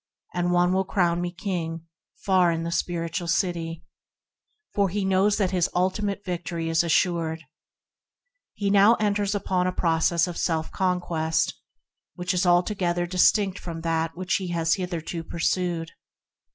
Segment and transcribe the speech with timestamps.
[0.33, 1.85] And one will crown me king
[2.25, 3.85] Far in the spiritual city,"
[4.73, 7.43] for he knows that his ultimate victory is assured
[8.55, 11.53] He now enters upon a process of self conquest
[12.43, 15.91] altogether distinct from that which he has hitherto pursued.